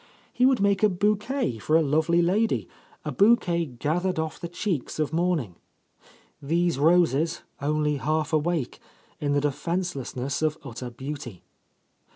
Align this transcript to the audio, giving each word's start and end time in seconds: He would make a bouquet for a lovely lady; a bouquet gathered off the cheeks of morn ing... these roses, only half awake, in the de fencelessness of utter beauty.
He 0.33 0.47
would 0.47 0.59
make 0.59 0.81
a 0.81 0.89
bouquet 0.89 1.59
for 1.59 1.75
a 1.77 1.83
lovely 1.83 2.23
lady; 2.23 2.67
a 3.05 3.11
bouquet 3.11 3.65
gathered 3.67 4.17
off 4.17 4.39
the 4.39 4.47
cheeks 4.47 4.97
of 4.97 5.13
morn 5.13 5.39
ing... 5.39 5.55
these 6.41 6.79
roses, 6.79 7.43
only 7.61 7.97
half 7.97 8.33
awake, 8.33 8.79
in 9.19 9.33
the 9.33 9.41
de 9.41 9.51
fencelessness 9.51 10.41
of 10.41 10.57
utter 10.63 10.89
beauty. 10.89 11.43